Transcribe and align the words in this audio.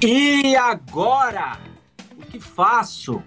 E 0.00 0.54
agora? 0.54 1.58
O 2.16 2.22
que 2.22 2.38
faço? 2.38 3.20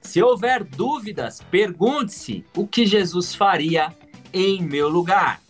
Se 0.00 0.22
houver 0.22 0.62
dúvidas, 0.62 1.40
pergunte-se 1.50 2.44
o 2.56 2.64
que 2.64 2.86
Jesus 2.86 3.34
faria 3.34 3.92
em 4.32 4.62
meu 4.62 4.88
lugar. 4.88 5.40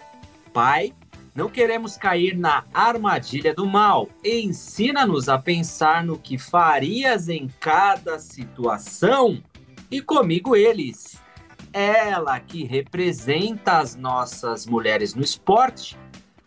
Pai, 0.50 0.94
não 1.34 1.50
queremos 1.50 1.98
cair 1.98 2.34
na 2.34 2.64
armadilha 2.72 3.52
do 3.52 3.66
mal. 3.66 4.08
Ensina-nos 4.24 5.28
a 5.28 5.38
pensar 5.38 6.02
no 6.02 6.18
que 6.18 6.38
farias 6.38 7.28
em 7.28 7.48
cada 7.60 8.18
situação 8.18 9.42
e 9.90 10.00
comigo 10.00 10.56
eles. 10.56 11.20
Ela 11.70 12.40
que 12.40 12.64
representa 12.64 13.78
as 13.78 13.94
nossas 13.94 14.64
mulheres 14.64 15.14
no 15.14 15.22
esporte, 15.22 15.98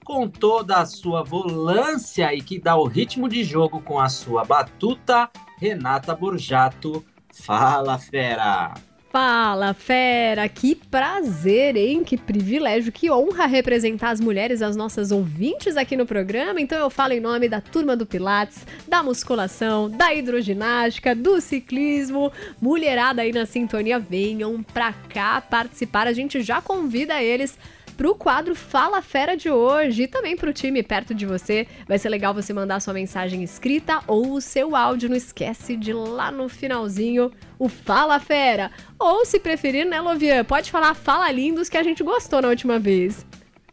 com 0.05 0.30
toda 0.30 0.77
a 0.77 0.86
sua 0.86 1.23
volância 1.23 2.32
e 2.32 2.40
que 2.40 2.59
dá 2.59 2.76
o 2.76 2.86
ritmo 2.86 3.27
de 3.27 3.44
jogo 3.44 3.82
com 3.82 3.99
a 3.99 4.07
sua 4.07 4.46
batuta, 4.46 5.27
Renata 5.57 6.16
Borjato. 6.16 7.04
Fala, 7.34 7.98
fera! 7.98 8.76
Fala, 9.12 9.74
fera! 9.74 10.48
Que 10.48 10.76
prazer, 10.76 11.76
hein? 11.76 12.04
Que 12.04 12.18
privilégio, 12.18 12.91
que 12.91 13.10
honra 13.10 13.48
representar 13.48 14.12
as 14.12 14.20
mulheres, 14.20 14.62
as 14.62 14.76
nossas 14.76 15.10
ouvintes 15.10 15.76
aqui 15.76 15.98
no 15.98 16.05
programa. 16.05 16.62
Então 16.62 16.77
eu 16.77 16.90
falo 16.90 17.13
em 17.13 17.20
nome 17.20 17.49
da 17.49 17.60
turma 17.60 17.96
do 17.96 18.05
Pilates, 18.05 18.68
da 18.88 19.01
musculação, 19.01 19.90
da 19.90 20.13
hidroginástica, 20.13 21.16
do 21.16 21.41
ciclismo. 21.41 22.32
Mulherada 22.62 23.24
aí 23.24 23.32
na 23.32 23.48
sintonia, 23.48 23.98
venham 23.98 24.62
pra 24.62 24.94
cá 24.94 25.41
participar. 25.41 26.05
A 26.05 26.13
gente 26.13 26.41
já 26.41 26.62
convida 26.62 27.24
eles 27.24 27.57
pro 27.96 28.15
quadro 28.15 28.55
Fala 28.55 29.01
Fera 29.01 29.35
de 29.35 29.49
hoje 29.49 30.04
e 30.04 30.07
também 30.07 30.35
pro 30.35 30.54
time 30.54 30.84
perto 30.84 31.13
de 31.13 31.26
você. 31.26 31.68
Vai 31.88 31.98
ser 31.98 32.10
legal 32.10 32.34
você 32.34 32.54
mandar 32.54 32.79
sua 32.79 32.93
mensagem 32.93 33.43
escrita 33.43 34.01
ou 34.07 34.34
o 34.34 34.41
seu 34.41 34.76
áudio. 34.76 35.10
Não 35.10 35.15
esquece 35.15 35.76
de 35.76 35.93
lá 35.93 36.32
no 36.32 36.49
finalzinho 36.49 37.32
o 37.57 37.70
Fala 37.70 38.20
Fera. 38.20 38.71
Ou 38.99 39.26
se 39.26 39.40
preferir, 39.40 39.85
né, 39.85 40.01
Lovian? 40.01 40.43
Pode 40.43 40.71
falar 40.71 40.93
Fala 40.93 41.32
Lindos 41.32 41.70
que 41.70 41.77
a 41.77 41.84
gente 41.84 42.04
gostou 42.04 42.41
na 42.41 42.49
última 42.49 42.77
vez. 42.79 43.26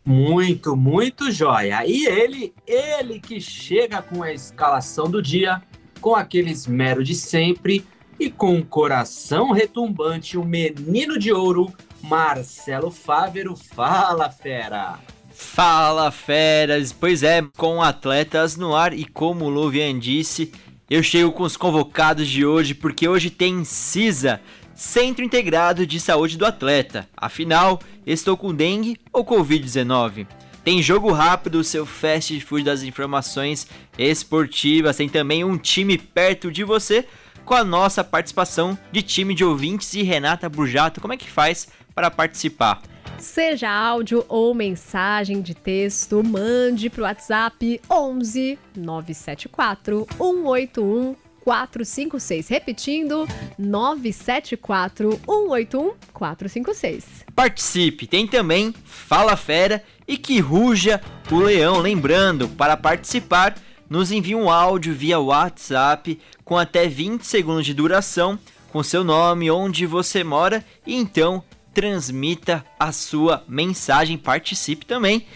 Muito, 0.04 0.76
muito 0.76 1.30
jóia. 1.30 1.86
E 1.86 2.06
ele, 2.06 2.52
ele 2.66 3.20
que 3.20 3.40
chega 3.40 4.02
com 4.02 4.22
a 4.22 4.32
escalação 4.32 5.08
do 5.08 5.22
dia, 5.22 5.62
com 6.00 6.14
aquele 6.14 6.50
esmero 6.50 7.04
de 7.04 7.14
sempre 7.14 7.84
e 8.18 8.30
com 8.30 8.58
o 8.58 8.64
coração 8.64 9.52
retumbante, 9.52 10.36
o 10.36 10.44
menino 10.44 11.18
de 11.18 11.32
ouro, 11.32 11.72
Marcelo 12.02 12.90
Fávero. 12.90 13.56
Fala, 13.56 14.30
fera! 14.30 14.98
Fala, 15.32 16.10
feras! 16.10 16.92
Pois 16.92 17.22
é, 17.22 17.42
com 17.56 17.82
atletas 17.82 18.56
no 18.56 18.74
ar 18.74 18.92
e 18.92 19.04
como 19.04 19.46
o 19.46 19.48
Luvian 19.48 19.98
disse, 19.98 20.52
eu 20.90 21.02
chego 21.02 21.32
com 21.32 21.42
os 21.42 21.56
convocados 21.56 22.28
de 22.28 22.44
hoje 22.44 22.74
porque 22.74 23.08
hoje 23.08 23.30
tem 23.30 23.64
CISA, 23.64 24.40
Centro 24.74 25.24
Integrado 25.24 25.86
de 25.86 25.98
Saúde 25.98 26.36
do 26.36 26.44
Atleta. 26.44 27.08
Afinal, 27.16 27.80
estou 28.06 28.36
com 28.36 28.54
dengue 28.54 28.98
ou 29.12 29.24
Covid-19? 29.24 30.26
Tem 30.64 30.82
jogo 30.82 31.10
rápido, 31.10 31.64
seu 31.64 31.84
fast 31.84 32.38
food 32.40 32.64
das 32.64 32.82
informações 32.82 33.66
esportivas, 33.98 34.96
tem 34.96 35.08
também 35.08 35.42
um 35.42 35.58
time 35.58 35.98
perto 35.98 36.52
de 36.52 36.62
você 36.62 37.06
com 37.44 37.54
a 37.54 37.64
nossa 37.64 38.04
participação 38.04 38.78
de 38.92 39.02
time 39.02 39.34
de 39.34 39.44
ouvintes 39.44 39.92
e 39.94 40.02
Renata 40.02 40.48
Burjato. 40.48 41.00
Como 41.00 41.12
é 41.12 41.16
que 41.16 41.28
faz 41.28 41.68
para 41.94 42.10
participar? 42.10 42.82
Seja 43.18 43.70
áudio 43.70 44.24
ou 44.28 44.52
mensagem 44.52 45.40
de 45.40 45.54
texto, 45.54 46.22
mande 46.24 46.90
para 46.90 47.00
o 47.00 47.04
WhatsApp 47.04 47.80
11 47.88 48.58
974 48.76 50.06
181 50.18 51.14
456. 51.44 52.48
Repetindo, 52.48 53.28
974 53.58 55.20
181 55.24 55.94
456. 56.12 57.24
Participe! 57.34 58.06
Tem 58.06 58.26
também 58.26 58.74
Fala 58.84 59.36
Fera 59.36 59.82
e 60.06 60.16
que 60.16 60.40
ruja 60.40 61.00
o 61.30 61.36
leão. 61.36 61.78
Lembrando, 61.78 62.48
para 62.48 62.76
participar, 62.76 63.56
nos 63.88 64.10
envie 64.10 64.34
um 64.34 64.50
áudio 64.50 64.94
via 64.94 65.18
WhatsApp 65.18 66.18
com 66.44 66.56
até 66.56 66.88
20 66.88 67.22
segundos 67.22 67.66
de 67.66 67.74
duração, 67.74 68.38
com 68.70 68.82
seu 68.82 69.04
nome, 69.04 69.50
onde 69.50 69.84
você 69.86 70.24
mora 70.24 70.64
e 70.86 70.94
então 70.94 71.42
transmita 71.72 72.64
a 72.78 72.92
sua 72.92 73.44
mensagem, 73.48 74.18
participe 74.18 74.86
também. 74.86 75.26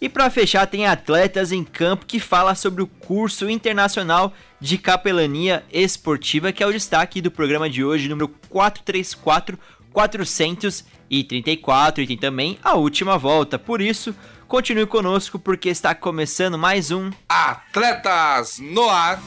E 0.00 0.08
para 0.08 0.28
fechar, 0.28 0.66
tem 0.66 0.86
Atletas 0.86 1.52
em 1.52 1.64
Campo 1.64 2.06
que 2.06 2.20
fala 2.20 2.54
sobre 2.54 2.82
o 2.82 2.86
curso 2.86 3.48
internacional 3.48 4.32
de 4.60 4.76
capelania 4.76 5.64
esportiva, 5.72 6.52
que 6.52 6.62
é 6.62 6.66
o 6.66 6.72
destaque 6.72 7.20
do 7.20 7.30
programa 7.30 7.68
de 7.68 7.82
hoje, 7.82 8.08
número 8.08 8.28
434 8.48 9.58
434 9.96 12.02
e 12.02 12.06
tem 12.06 12.18
também 12.18 12.58
a 12.62 12.74
última 12.74 13.16
volta. 13.16 13.58
Por 13.58 13.80
isso, 13.80 14.14
continue 14.46 14.84
conosco 14.84 15.38
porque 15.38 15.70
está 15.70 15.94
começando 15.94 16.58
mais 16.58 16.90
um 16.90 17.10
Atletas 17.26 18.58
no 18.58 18.90
Ar. 18.90 19.18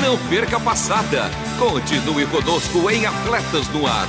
Não 0.00 0.16
perca 0.28 0.58
a 0.58 0.60
passada. 0.60 1.28
Continue 1.58 2.26
conosco 2.26 2.88
em 2.88 3.04
Atletas 3.04 3.68
no 3.70 3.84
Ar. 3.86 4.06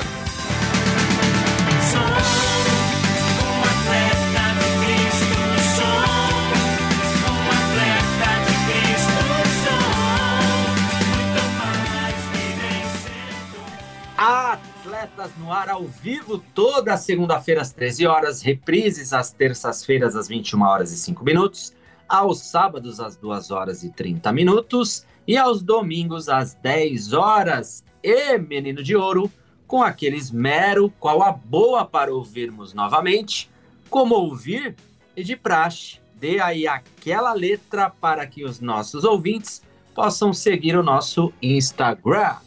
No 15.45 15.51
ar 15.51 15.69
ao 15.69 15.85
vivo 15.85 16.39
toda 16.53 16.97
segunda-feira 16.97 17.61
às 17.61 17.71
13 17.71 18.07
horas, 18.07 18.41
reprises 18.41 19.13
às 19.13 19.31
terças-feiras 19.31 20.15
às 20.15 20.27
21 20.27 20.61
horas 20.63 20.91
e 20.91 20.97
5 20.97 21.23
minutos, 21.23 21.73
aos 22.09 22.39
sábados 22.39 22.99
às 22.99 23.15
2 23.15 23.51
horas 23.51 23.83
e 23.83 23.91
30 23.91 24.31
minutos 24.31 25.05
e 25.27 25.37
aos 25.37 25.61
domingos 25.61 26.29
às 26.29 26.55
10 26.55 27.13
horas. 27.13 27.83
E 28.01 28.37
Menino 28.37 28.81
de 28.81 28.95
Ouro, 28.95 29.31
com 29.67 29.81
aquele 29.81 30.17
esmero, 30.17 30.93
qual 30.99 31.23
a 31.23 31.31
boa 31.31 31.85
para 31.85 32.13
ouvirmos 32.13 32.73
novamente, 32.73 33.49
como 33.89 34.15
ouvir 34.15 34.75
e 35.15 35.23
de 35.23 35.35
praxe. 35.35 35.99
Dê 36.15 36.39
aí 36.39 36.67
aquela 36.67 37.33
letra 37.33 37.89
para 37.89 38.25
que 38.25 38.43
os 38.43 38.59
nossos 38.59 39.03
ouvintes 39.03 39.61
possam 39.93 40.33
seguir 40.33 40.77
o 40.77 40.83
nosso 40.83 41.31
Instagram. 41.41 42.37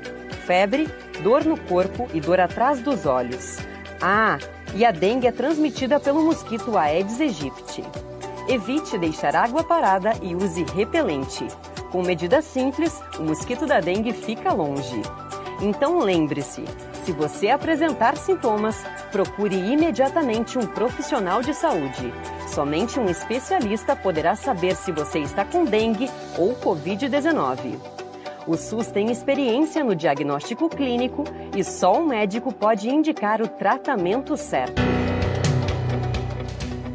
febre, 0.47 0.89
dor 1.23 1.45
no 1.45 1.59
corpo 1.59 2.09
e 2.15 2.21
dor 2.21 2.39
atrás 2.41 2.81
dos 2.81 3.05
olhos. 3.05 3.59
Ah, 4.01 4.39
e 4.75 4.85
a 4.85 4.91
dengue 4.91 5.27
é 5.27 5.33
transmitida 5.33 5.99
pelo 5.99 6.25
mosquito 6.25 6.77
Aedes 6.77 7.21
aegypti. 7.21 7.83
Evite 8.49 8.99
deixar 8.99 9.35
água 9.35 9.65
parada 9.65 10.13
e 10.23 10.35
use 10.35 10.65
repelente. 10.75 11.47
Com 11.95 12.03
medidas 12.03 12.45
simples, 12.47 13.01
o 13.21 13.23
mosquito 13.23 13.67
da 13.67 13.79
dengue 13.79 14.13
fica 14.13 14.53
longe. 14.53 15.01
Então 15.61 16.01
lembre-se: 16.01 16.65
se 17.05 17.13
você 17.13 17.51
apresentar 17.51 18.17
sintomas, 18.17 18.83
procure 19.13 19.55
imediatamente 19.55 20.59
um 20.59 20.67
profissional 20.67 21.41
de 21.41 21.55
saúde. 21.55 22.13
Somente 22.49 22.99
um 22.99 23.09
especialista 23.09 23.95
poderá 23.95 24.35
saber 24.35 24.75
se 24.75 24.91
você 24.91 25.21
está 25.21 25.45
com 25.45 25.65
dengue 25.65 26.11
ou 26.37 26.57
Covid-19. 26.57 27.79
O 28.45 28.57
SUS 28.57 28.89
tem 28.89 29.13
experiência 29.13 29.85
no 29.85 29.95
diagnóstico 29.95 30.69
clínico 30.69 31.23
e 31.57 31.63
só 31.63 32.01
um 32.01 32.07
médico 32.07 32.53
pode 32.53 32.91
indicar 32.91 33.41
o 33.41 33.47
tratamento 33.47 34.37
certo. 34.37 34.83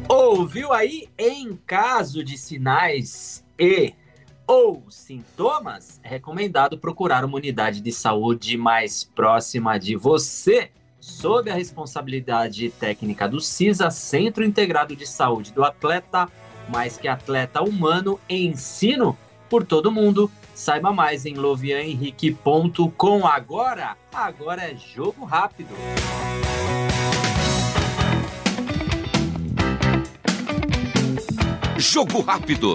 Ouviu 0.06 0.74
aí? 0.74 1.08
Em 1.18 1.58
caso 1.66 2.22
de 2.22 2.36
sinais 2.36 3.42
e 3.58 3.94
ou 4.50 4.82
sintomas, 4.88 6.00
é 6.02 6.08
recomendado 6.08 6.76
procurar 6.76 7.24
uma 7.24 7.36
unidade 7.36 7.80
de 7.80 7.92
saúde 7.92 8.56
mais 8.56 9.04
próxima 9.04 9.78
de 9.78 9.94
você, 9.94 10.72
sob 10.98 11.48
a 11.48 11.54
responsabilidade 11.54 12.68
técnica 12.70 13.28
do 13.28 13.38
CISA, 13.38 13.92
Centro 13.92 14.42
Integrado 14.42 14.96
de 14.96 15.06
Saúde 15.06 15.52
do 15.52 15.62
Atleta, 15.62 16.28
mais 16.68 16.96
que 16.96 17.06
atleta 17.06 17.62
humano, 17.62 18.18
ensino 18.28 19.16
por 19.48 19.64
todo 19.64 19.92
mundo. 19.92 20.28
Saiba 20.52 20.92
mais 20.92 21.24
em 21.26 21.34
lovianhenrique.com. 21.34 23.24
Agora, 23.24 23.96
agora 24.12 24.62
é 24.62 24.74
jogo 24.74 25.24
rápido. 25.24 25.76
Jogo 31.78 32.20
rápido. 32.20 32.74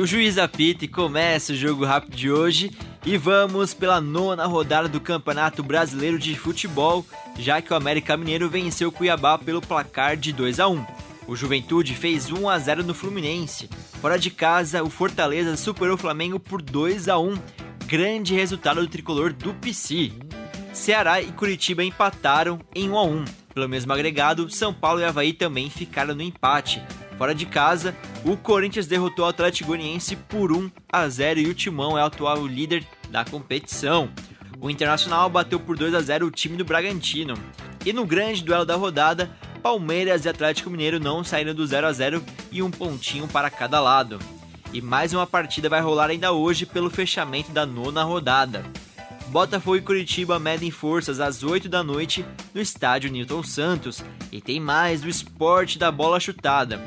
O 0.00 0.06
juiz 0.06 0.38
apita 0.38 0.86
e 0.86 0.88
começa 0.88 1.52
o 1.52 1.56
jogo 1.56 1.84
rápido 1.84 2.16
de 2.16 2.30
hoje. 2.30 2.70
E 3.04 3.18
vamos 3.18 3.74
pela 3.74 4.00
nona 4.00 4.46
rodada 4.46 4.88
do 4.88 5.00
Campeonato 5.00 5.62
Brasileiro 5.62 6.18
de 6.18 6.34
Futebol, 6.34 7.04
já 7.38 7.60
que 7.60 7.72
o 7.72 7.76
América 7.76 8.16
Mineiro 8.16 8.48
venceu 8.48 8.88
o 8.88 8.92
Cuiabá 8.92 9.36
pelo 9.36 9.60
placar 9.60 10.16
de 10.16 10.32
2 10.32 10.58
a 10.58 10.68
1. 10.68 10.84
O 11.26 11.36
Juventude 11.36 11.94
fez 11.94 12.30
1 12.30 12.48
a 12.48 12.58
0 12.58 12.82
no 12.82 12.94
Fluminense. 12.94 13.68
Fora 14.00 14.18
de 14.18 14.30
casa, 14.30 14.82
o 14.82 14.88
Fortaleza 14.88 15.56
superou 15.56 15.96
o 15.96 15.98
Flamengo 15.98 16.40
por 16.40 16.62
2 16.62 17.08
a 17.08 17.18
1. 17.18 17.38
Grande 17.86 18.34
resultado 18.34 18.80
do 18.80 18.88
tricolor 18.88 19.32
do 19.32 19.52
PC. 19.54 20.12
Ceará 20.72 21.20
e 21.20 21.30
Curitiba 21.32 21.84
empataram 21.84 22.58
em 22.74 22.88
1 22.88 22.96
a 22.96 23.02
1. 23.02 23.24
Pelo 23.52 23.68
mesmo 23.68 23.92
agregado, 23.92 24.48
São 24.48 24.72
Paulo 24.72 25.00
e 25.00 25.04
Havaí 25.04 25.32
também 25.32 25.68
ficaram 25.68 26.14
no 26.14 26.22
empate. 26.22 26.82
Fora 27.20 27.34
de 27.34 27.44
casa, 27.44 27.94
o 28.24 28.34
Corinthians 28.34 28.86
derrotou 28.86 29.26
o 29.26 29.28
Atlético 29.28 29.68
Goianiense 29.68 30.16
por 30.16 30.50
1 30.50 30.70
a 30.90 31.06
0 31.06 31.40
e 31.40 31.48
o 31.48 31.54
Timão 31.54 31.98
é 31.98 32.02
o 32.02 32.06
atual 32.06 32.46
líder 32.46 32.82
da 33.10 33.26
competição. 33.26 34.08
O 34.58 34.70
Internacional 34.70 35.28
bateu 35.28 35.60
por 35.60 35.76
2 35.76 35.92
a 35.92 36.00
0 36.00 36.26
o 36.26 36.30
time 36.30 36.56
do 36.56 36.64
Bragantino. 36.64 37.34
E 37.84 37.92
no 37.92 38.06
grande 38.06 38.42
duelo 38.42 38.64
da 38.64 38.74
rodada, 38.74 39.30
Palmeiras 39.62 40.24
e 40.24 40.30
Atlético 40.30 40.70
Mineiro 40.70 40.98
não 40.98 41.22
saíram 41.22 41.54
do 41.54 41.66
0 41.66 41.88
a 41.88 41.92
0 41.92 42.24
e 42.50 42.62
um 42.62 42.70
pontinho 42.70 43.28
para 43.28 43.50
cada 43.50 43.80
lado. 43.80 44.18
E 44.72 44.80
mais 44.80 45.12
uma 45.12 45.26
partida 45.26 45.68
vai 45.68 45.82
rolar 45.82 46.08
ainda 46.08 46.32
hoje 46.32 46.64
pelo 46.64 46.88
fechamento 46.88 47.52
da 47.52 47.66
nona 47.66 48.02
rodada. 48.02 48.64
Botafogo 49.26 49.76
e 49.76 49.82
Curitiba 49.82 50.38
medem 50.38 50.70
forças 50.70 51.20
às 51.20 51.42
8 51.42 51.68
da 51.68 51.84
noite 51.84 52.24
no 52.54 52.62
estádio 52.62 53.12
Newton 53.12 53.42
Santos. 53.42 54.02
E 54.32 54.40
tem 54.40 54.58
mais 54.58 55.02
do 55.02 55.08
esporte 55.10 55.78
da 55.78 55.92
bola 55.92 56.18
chutada 56.18 56.80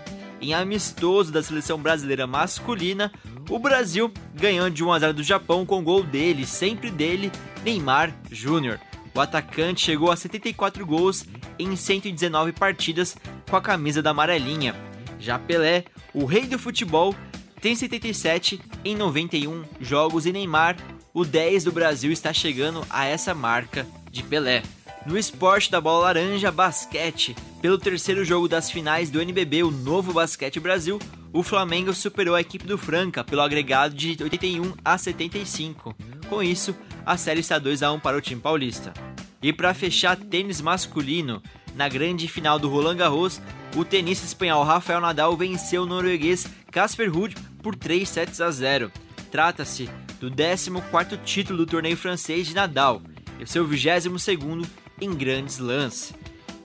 em 0.44 0.54
amistoso 0.54 1.32
da 1.32 1.42
seleção 1.42 1.80
brasileira 1.80 2.28
masculina, 2.28 3.12
o 3.50 3.58
Brasil 3.58 4.12
ganhou 4.36 4.70
de 4.70 4.84
1 4.84 4.92
a 4.92 5.00
0 5.00 5.14
do 5.14 5.24
Japão 5.24 5.66
com 5.66 5.84
gol 5.84 6.04
dele, 6.04 6.46
sempre 6.46 6.92
dele, 6.92 7.32
Neymar 7.64 8.14
Júnior. 8.30 8.78
O 9.16 9.22
atacante 9.22 9.82
chegou 9.82 10.12
a 10.12 10.18
74 10.18 10.86
gols 10.86 11.26
em 11.58 11.76
119 11.76 12.52
partidas 12.52 13.16
com 13.50 13.56
a 13.56 13.62
camisa 13.62 14.02
da 14.02 14.10
amarelinha. 14.10 14.76
Já 15.18 15.40
Pelé, 15.40 15.86
o 16.14 16.26
rei 16.26 16.46
do 16.46 16.60
futebol, 16.60 17.16
tem 17.62 17.74
77 17.74 18.60
em 18.84 18.98
91 18.98 19.64
jogos 19.80 20.26
e 20.26 20.34
Neymar, 20.34 20.76
o 21.14 21.24
10 21.24 21.64
do 21.64 21.72
Brasil, 21.72 22.12
está 22.12 22.34
chegando 22.34 22.86
a 22.90 23.06
essa 23.06 23.34
marca 23.34 23.88
de 24.12 24.22
Pelé. 24.24 24.62
No 25.06 25.18
esporte 25.18 25.70
da 25.70 25.82
bola 25.82 26.06
laranja, 26.06 26.50
basquete. 26.50 27.36
Pelo 27.62 27.78
terceiro 27.78 28.24
jogo 28.24 28.48
das 28.48 28.72
finais 28.72 29.10
do 29.10 29.22
NBB, 29.22 29.64
o 29.64 29.72
Novo 29.72 30.14
Basquete 30.14 30.62
Brasil, 30.62 30.98
o 31.34 31.44
Flamengo 31.44 31.94
superou 31.94 32.36
a 32.36 32.42
equipe 32.42 32.66
do 32.66 32.78
Franca 32.78 33.22
pelo 33.22 33.42
agregado 33.42 33.94
de 33.94 34.16
81 34.22 34.74
a 34.84 34.98
75. 34.98 35.94
Com 36.30 36.42
isso, 36.42 36.74
a 37.06 37.18
série 37.18 37.42
está 37.42 37.60
2 37.60 37.84
a 37.84 37.92
1 37.92 38.00
para 38.00 38.16
o 38.16 38.22
time 38.22 38.40
paulista. 38.40 38.94
E 39.42 39.52
para 39.52 39.74
fechar 39.74 40.16
tênis 40.16 40.62
masculino, 40.62 41.44
na 41.76 41.90
grande 41.90 42.30
final 42.30 42.58
do 42.58 42.70
Roland 42.70 42.96
Garros, 42.96 43.42
o 43.76 43.84
tenista 43.84 44.26
espanhol 44.26 44.64
Rafael 44.64 45.02
Nadal 45.02 45.36
venceu 45.36 45.84
o 45.84 45.86
norueguês 45.86 46.48
Casper 46.72 47.12
Ruud 47.14 47.36
por 47.62 47.76
3 47.76 48.08
sets 48.08 48.40
a 48.40 48.50
0. 48.50 48.90
Trata-se 49.30 49.90
do 50.22 50.32
14º 50.32 51.20
título 51.26 51.58
do 51.58 51.66
torneio 51.66 51.98
francês 51.98 52.48
de 52.48 52.56
Nadal, 52.56 53.02
e 53.40 53.46
seu 53.46 53.68
22º 53.68 54.66
em 55.00 55.14
grandes 55.14 55.58
lances. 55.58 56.14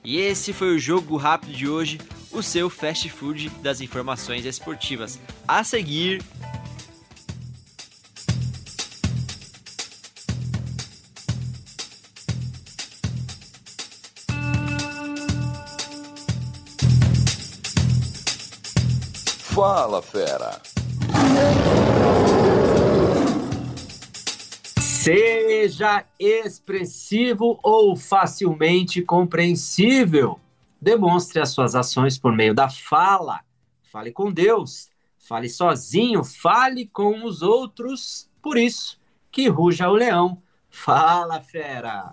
E 0.05 0.19
esse 0.19 0.53
foi 0.53 0.75
o 0.75 0.79
jogo 0.79 1.17
rápido 1.17 1.53
de 1.53 1.69
hoje, 1.69 1.99
o 2.31 2.43
seu 2.43 2.71
fast 2.71 3.09
food 3.09 3.51
das 3.63 3.81
informações 3.81 4.45
esportivas. 4.45 5.19
A 5.47 5.63
seguir, 5.65 6.23
Fala, 19.59 20.01
fera. 20.01 20.78
Seja 25.09 26.05
expressivo 26.19 27.59
ou 27.63 27.97
facilmente 27.97 29.01
compreensível. 29.01 30.39
Demonstre 30.79 31.41
as 31.41 31.49
suas 31.49 31.75
ações 31.75 32.19
por 32.19 32.31
meio 32.31 32.53
da 32.53 32.69
fala. 32.69 33.41
Fale 33.91 34.13
com 34.13 34.31
Deus. 34.31 34.91
Fale 35.19 35.49
sozinho. 35.49 36.23
Fale 36.23 36.85
com 36.93 37.25
os 37.25 37.41
outros. 37.41 38.29
Por 38.43 38.59
isso, 38.59 39.01
que 39.33 39.49
ruja 39.49 39.89
o 39.89 39.95
leão. 39.95 40.43
Fala, 40.69 41.41
fera. 41.41 42.13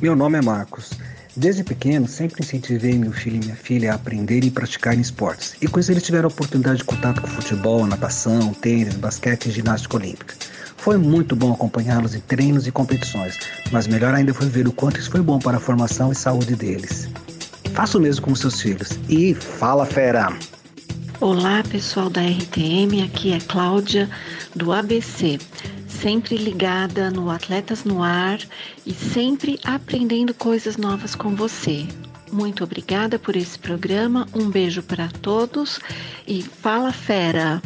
Meu 0.00 0.16
nome 0.16 0.38
é 0.38 0.40
Marcos. 0.40 0.92
Desde 1.36 1.62
pequeno, 1.62 2.08
sempre 2.08 2.42
incentivei 2.42 2.98
meu 2.98 3.12
filho 3.12 3.36
e 3.36 3.40
minha 3.40 3.56
filha 3.56 3.92
a 3.92 3.96
aprenderem 3.96 4.48
e 4.48 4.50
praticarem 4.50 5.02
esportes. 5.02 5.54
E 5.60 5.68
com 5.68 5.78
isso 5.78 5.92
eles 5.92 6.02
tiveram 6.02 6.30
a 6.30 6.32
oportunidade 6.32 6.78
de 6.78 6.84
contato 6.84 7.20
com 7.20 7.26
futebol, 7.26 7.86
natação, 7.86 8.54
tênis, 8.54 8.96
basquete 8.96 9.50
e 9.50 9.52
ginástica 9.52 9.98
olímpica. 9.98 10.34
Foi 10.80 10.96
muito 10.96 11.36
bom 11.36 11.52
acompanhá-los 11.52 12.14
em 12.14 12.20
treinos 12.20 12.66
e 12.66 12.72
competições, 12.72 13.38
mas 13.70 13.86
melhor 13.86 14.14
ainda 14.14 14.32
foi 14.32 14.48
ver 14.48 14.66
o 14.66 14.72
quanto 14.72 14.98
isso 14.98 15.10
foi 15.10 15.20
bom 15.20 15.38
para 15.38 15.58
a 15.58 15.60
formação 15.60 16.10
e 16.10 16.14
saúde 16.14 16.56
deles. 16.56 17.06
Faça 17.74 17.98
o 17.98 18.00
mesmo 18.00 18.24
com 18.24 18.34
seus 18.34 18.62
filhos. 18.62 18.98
E 19.06 19.34
fala, 19.34 19.84
fera! 19.84 20.32
Olá, 21.20 21.62
pessoal 21.70 22.08
da 22.08 22.22
RTM, 22.22 23.04
aqui 23.04 23.30
é 23.30 23.40
Cláudia 23.40 24.08
do 24.56 24.72
ABC. 24.72 25.38
Sempre 25.86 26.38
ligada 26.38 27.10
no 27.10 27.30
Atletas 27.30 27.84
no 27.84 28.02
Ar 28.02 28.38
e 28.86 28.94
sempre 28.94 29.60
aprendendo 29.62 30.32
coisas 30.32 30.78
novas 30.78 31.14
com 31.14 31.36
você. 31.36 31.86
Muito 32.32 32.64
obrigada 32.64 33.18
por 33.18 33.36
esse 33.36 33.58
programa. 33.58 34.26
Um 34.32 34.48
beijo 34.48 34.82
para 34.82 35.08
todos 35.08 35.78
e 36.26 36.42
fala 36.42 36.90
fera. 36.90 37.60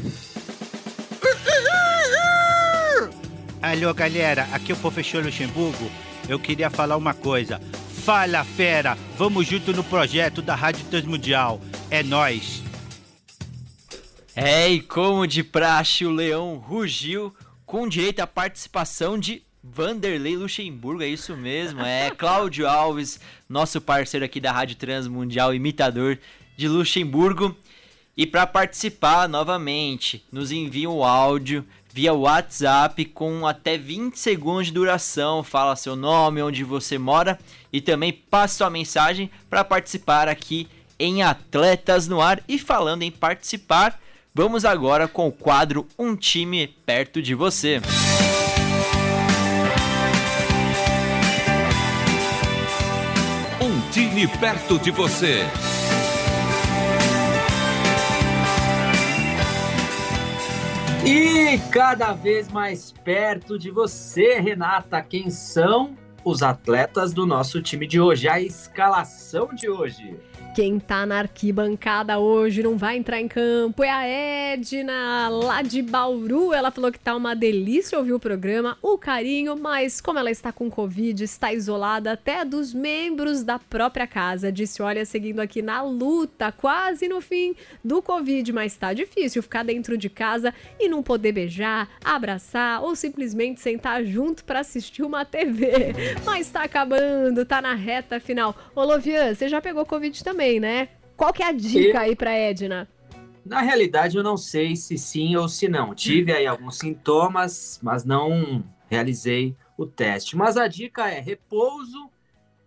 Alô, 3.66 3.94
galera, 3.94 4.46
aqui 4.52 4.72
é 4.72 4.74
o 4.74 4.78
professor 4.78 5.24
Luxemburgo. 5.24 5.90
Eu 6.28 6.38
queria 6.38 6.68
falar 6.68 6.98
uma 6.98 7.14
coisa. 7.14 7.58
Fala 8.04 8.44
fera, 8.44 8.94
vamos 9.16 9.46
junto 9.46 9.72
no 9.72 9.82
projeto 9.82 10.42
da 10.42 10.54
Rádio 10.54 10.84
Transmundial. 10.84 11.58
É 11.90 12.02
nós. 12.02 12.62
É, 14.36 14.68
e 14.68 14.82
como 14.82 15.26
de 15.26 15.42
praxe, 15.42 16.04
o 16.04 16.10
leão 16.10 16.56
rugiu 16.56 17.34
com 17.64 17.88
direito 17.88 18.20
à 18.20 18.26
participação 18.26 19.18
de 19.18 19.42
Vanderlei 19.62 20.36
Luxemburgo, 20.36 21.02
é 21.02 21.08
isso 21.08 21.34
mesmo, 21.34 21.80
é 21.80 22.10
Cláudio 22.14 22.68
Alves, 22.68 23.18
nosso 23.48 23.80
parceiro 23.80 24.26
aqui 24.26 24.40
da 24.40 24.52
Rádio 24.52 24.76
Transmundial, 24.76 25.54
imitador 25.54 26.18
de 26.54 26.68
Luxemburgo. 26.68 27.56
E 28.14 28.26
para 28.26 28.46
participar 28.46 29.26
novamente, 29.26 30.22
nos 30.30 30.52
envia 30.52 30.90
um 30.90 31.02
áudio 31.02 31.64
via 31.94 32.12
WhatsApp 32.12 33.04
com 33.04 33.46
até 33.46 33.78
20 33.78 34.18
segundos 34.18 34.66
de 34.66 34.72
duração. 34.72 35.44
Fala 35.44 35.76
seu 35.76 35.94
nome, 35.94 36.42
onde 36.42 36.64
você 36.64 36.98
mora 36.98 37.38
e 37.72 37.80
também 37.80 38.12
passa 38.12 38.56
sua 38.56 38.70
mensagem 38.70 39.30
para 39.48 39.62
participar 39.62 40.28
aqui 40.28 40.68
em 40.98 41.22
Atletas 41.22 42.08
no 42.08 42.20
Ar. 42.20 42.42
E 42.48 42.58
falando 42.58 43.02
em 43.02 43.10
participar, 43.10 43.98
Vamos 44.36 44.64
agora 44.64 45.06
com 45.06 45.28
o 45.28 45.32
quadro 45.32 45.86
Um 45.96 46.16
Time 46.16 46.66
Perto 46.66 47.22
de 47.22 47.36
Você. 47.36 47.80
Um 53.60 53.90
time 53.92 54.26
perto 54.26 54.76
de 54.80 54.90
você. 54.90 55.44
E 61.06 61.58
cada 61.70 62.14
vez 62.14 62.48
mais 62.50 62.90
perto 62.90 63.58
de 63.58 63.70
você, 63.70 64.40
Renata, 64.40 65.02
quem 65.02 65.28
são 65.28 65.94
os 66.24 66.42
atletas 66.42 67.12
do 67.12 67.26
nosso 67.26 67.60
time 67.60 67.86
de 67.86 68.00
hoje? 68.00 68.26
A 68.26 68.40
escalação 68.40 69.54
de 69.54 69.68
hoje. 69.68 70.18
Quem 70.54 70.78
tá 70.78 71.04
na 71.04 71.18
arquibancada 71.18 72.16
hoje 72.20 72.62
não 72.62 72.78
vai 72.78 72.96
entrar 72.96 73.20
em 73.20 73.26
campo 73.26 73.82
é 73.82 73.90
a 73.90 74.06
Edna, 74.06 75.28
lá 75.28 75.62
de 75.62 75.82
Bauru. 75.82 76.52
Ela 76.52 76.70
falou 76.70 76.92
que 76.92 76.98
tá 77.00 77.16
uma 77.16 77.34
delícia 77.34 77.98
ouvir 77.98 78.12
o 78.12 78.20
programa, 78.20 78.78
o 78.80 78.96
carinho, 78.96 79.56
mas 79.56 80.00
como 80.00 80.16
ela 80.16 80.30
está 80.30 80.52
com 80.52 80.70
Covid, 80.70 81.24
está 81.24 81.52
isolada 81.52 82.12
até 82.12 82.44
dos 82.44 82.72
membros 82.72 83.42
da 83.42 83.58
própria 83.58 84.06
casa. 84.06 84.52
Disse: 84.52 84.80
Olha, 84.80 85.04
seguindo 85.04 85.40
aqui 85.40 85.60
na 85.60 85.82
luta, 85.82 86.52
quase 86.52 87.08
no 87.08 87.20
fim 87.20 87.56
do 87.82 88.00
Covid, 88.00 88.52
mas 88.52 88.76
tá 88.76 88.92
difícil 88.92 89.42
ficar 89.42 89.64
dentro 89.64 89.98
de 89.98 90.08
casa 90.08 90.54
e 90.78 90.88
não 90.88 91.02
poder 91.02 91.32
beijar, 91.32 91.88
abraçar 92.04 92.80
ou 92.80 92.94
simplesmente 92.94 93.60
sentar 93.60 94.04
junto 94.04 94.44
para 94.44 94.60
assistir 94.60 95.02
uma 95.02 95.24
TV. 95.24 95.94
Mas 96.24 96.48
tá 96.48 96.62
acabando, 96.62 97.44
tá 97.44 97.60
na 97.60 97.74
reta 97.74 98.20
final. 98.20 98.56
Ô, 98.72 98.84
Lovian, 98.84 99.34
você 99.34 99.48
já 99.48 99.60
pegou 99.60 99.84
Covid 99.84 100.22
também? 100.22 100.43
Também, 100.44 100.60
né? 100.60 100.88
Qual 101.16 101.32
que 101.32 101.42
é 101.42 101.46
a 101.46 101.52
dica 101.52 102.00
aí 102.00 102.14
para 102.14 102.32
Edna? 102.32 102.88
Na 103.44 103.60
realidade, 103.60 104.16
eu 104.16 104.22
não 104.22 104.36
sei 104.36 104.76
se 104.76 104.98
sim 104.98 105.36
ou 105.36 105.48
se 105.48 105.68
não. 105.68 105.94
Tive 105.94 106.32
aí 106.32 106.46
alguns 106.46 106.78
sintomas, 106.78 107.80
mas 107.82 108.04
não 108.04 108.64
realizei 108.88 109.56
o 109.76 109.86
teste. 109.86 110.36
Mas 110.36 110.56
a 110.56 110.68
dica 110.68 111.08
é 111.10 111.20
repouso, 111.20 112.10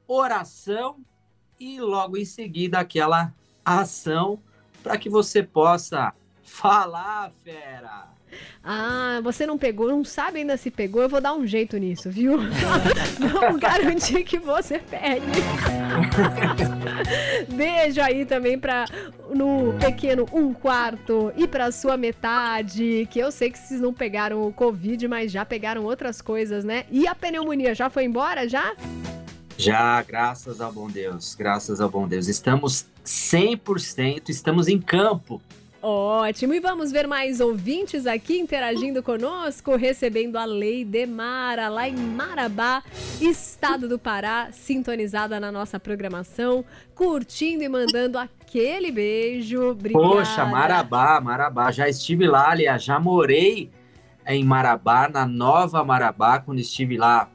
oração 0.08 0.98
e 1.60 1.80
logo 1.80 2.18
em 2.18 2.26
seguida 2.26 2.80
aquela 2.80 3.34
ação 3.66 4.40
para 4.84 4.98
que 4.98 5.10
você 5.10 5.44
possa 5.44 6.14
falar, 6.44 7.32
fera. 7.44 8.17
Ah, 8.64 9.20
você 9.24 9.46
não 9.46 9.58
pegou, 9.58 9.90
não 9.90 10.04
sabe 10.04 10.40
ainda 10.40 10.58
se 10.58 10.70
pegou, 10.70 11.02
eu 11.02 11.10
vou 11.10 11.22
dar 11.22 11.34
um 11.34 11.46
jeito 11.46 11.78
nisso, 11.78 12.10
viu? 12.10 12.38
Vamos 13.32 13.60
garantir 13.60 14.24
que 14.24 14.38
você 14.38 14.80
pegue. 14.80 15.26
Beijo 17.56 18.02
aí 18.02 18.26
também 18.26 18.60
para 18.60 18.86
no 19.34 19.74
pequeno 19.80 20.26
um 20.34 20.54
quarto 20.54 21.32
e 21.36 21.48
para 21.48 21.72
sua 21.72 21.98
metade, 21.98 23.08
que 23.10 23.20
eu 23.20 23.32
sei 23.32 23.52
que 23.52 23.58
vocês 23.58 23.80
não 23.80 23.94
pegaram 23.94 24.46
o 24.48 24.54
Covid, 24.54 25.08
mas 25.08 25.32
já 25.32 25.46
pegaram 25.46 25.84
outras 25.84 26.22
coisas, 26.22 26.64
né? 26.64 26.86
E 26.92 27.08
a 27.08 27.16
pneumonia 27.16 27.74
já 27.74 27.90
foi 27.90 28.04
embora, 28.06 28.48
já? 28.48 28.76
Já, 29.58 30.04
graças 30.04 30.62
ao 30.62 30.72
bom 30.72 30.88
Deus, 30.88 31.34
graças 31.34 31.82
ao 31.82 31.90
bom 31.90 32.08
Deus. 32.08 32.28
Estamos 32.28 32.86
100%, 33.04 34.30
estamos 34.30 34.68
em 34.68 34.80
campo 34.80 35.42
Ótimo, 35.90 36.54
e 36.54 36.60
vamos 36.60 36.92
ver 36.92 37.08
mais 37.08 37.40
ouvintes 37.40 38.06
aqui 38.06 38.38
interagindo 38.38 39.02
conosco, 39.02 39.78
recebendo 39.78 40.36
a 40.36 40.44
Lei 40.44 40.84
de 40.84 41.06
Mara, 41.06 41.70
lá 41.70 41.88
em 41.88 41.96
Marabá, 41.96 42.84
estado 43.22 43.88
do 43.88 43.98
Pará, 43.98 44.50
sintonizada 44.52 45.40
na 45.40 45.50
nossa 45.50 45.80
programação, 45.80 46.66
curtindo 46.94 47.64
e 47.64 47.70
mandando 47.70 48.18
aquele 48.18 48.92
beijo. 48.92 49.70
Obrigada. 49.70 50.06
Poxa, 50.06 50.44
Marabá, 50.44 51.22
Marabá, 51.22 51.72
já 51.72 51.88
estive 51.88 52.28
lá, 52.28 52.50
aliás, 52.50 52.84
já 52.84 53.00
morei 53.00 53.72
em 54.26 54.44
Marabá, 54.44 55.08
na 55.08 55.26
Nova 55.26 55.86
Marabá, 55.86 56.40
quando 56.40 56.60
estive 56.60 56.98
lá 56.98 57.30